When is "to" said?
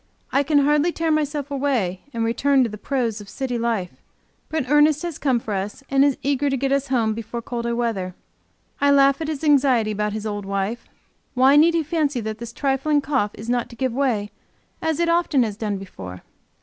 2.63-2.69, 6.49-6.57, 13.69-13.75